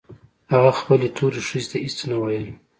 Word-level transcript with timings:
هغه 0.53 0.71
خپلې 0.79 1.07
تورې 1.17 1.41
ښځې 1.49 1.67
ته 1.71 1.77
هېڅ 1.83 1.97
نه 2.11 2.15
ويل. 2.21 2.47